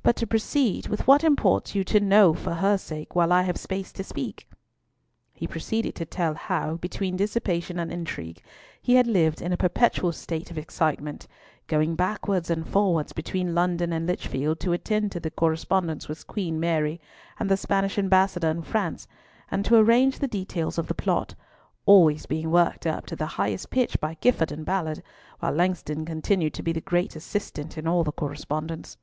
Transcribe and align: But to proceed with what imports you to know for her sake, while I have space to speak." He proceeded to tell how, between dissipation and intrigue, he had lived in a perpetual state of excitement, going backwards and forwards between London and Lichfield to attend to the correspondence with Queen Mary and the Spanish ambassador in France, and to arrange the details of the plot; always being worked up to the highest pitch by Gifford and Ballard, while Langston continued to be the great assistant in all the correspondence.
But 0.00 0.14
to 0.18 0.28
proceed 0.28 0.86
with 0.86 1.08
what 1.08 1.24
imports 1.24 1.74
you 1.74 1.82
to 1.82 1.98
know 1.98 2.34
for 2.34 2.54
her 2.54 2.78
sake, 2.78 3.16
while 3.16 3.32
I 3.32 3.42
have 3.42 3.56
space 3.58 3.90
to 3.94 4.04
speak." 4.04 4.48
He 5.34 5.48
proceeded 5.48 5.96
to 5.96 6.04
tell 6.04 6.34
how, 6.34 6.76
between 6.76 7.16
dissipation 7.16 7.80
and 7.80 7.90
intrigue, 7.90 8.40
he 8.80 8.94
had 8.94 9.08
lived 9.08 9.42
in 9.42 9.52
a 9.52 9.56
perpetual 9.56 10.12
state 10.12 10.52
of 10.52 10.56
excitement, 10.56 11.26
going 11.66 11.96
backwards 11.96 12.48
and 12.48 12.64
forwards 12.64 13.12
between 13.12 13.56
London 13.56 13.92
and 13.92 14.06
Lichfield 14.06 14.60
to 14.60 14.72
attend 14.72 15.10
to 15.10 15.18
the 15.18 15.32
correspondence 15.32 16.06
with 16.08 16.28
Queen 16.28 16.60
Mary 16.60 17.00
and 17.40 17.50
the 17.50 17.56
Spanish 17.56 17.98
ambassador 17.98 18.48
in 18.48 18.62
France, 18.62 19.08
and 19.50 19.64
to 19.64 19.74
arrange 19.74 20.20
the 20.20 20.28
details 20.28 20.78
of 20.78 20.86
the 20.86 20.94
plot; 20.94 21.34
always 21.86 22.24
being 22.26 22.52
worked 22.52 22.86
up 22.86 23.04
to 23.06 23.16
the 23.16 23.26
highest 23.34 23.70
pitch 23.70 23.98
by 23.98 24.14
Gifford 24.20 24.52
and 24.52 24.64
Ballard, 24.64 25.02
while 25.40 25.50
Langston 25.52 26.04
continued 26.04 26.54
to 26.54 26.62
be 26.62 26.70
the 26.70 26.80
great 26.80 27.16
assistant 27.16 27.76
in 27.76 27.88
all 27.88 28.04
the 28.04 28.12
correspondence. 28.12 28.96